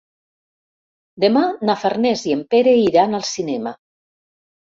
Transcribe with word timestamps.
Demà 1.23 1.43
na 1.69 1.75
Farners 1.83 2.23
i 2.29 2.33
en 2.37 2.41
Pere 2.55 2.73
iran 2.87 3.13
al 3.19 3.27
cinema. 3.35 3.75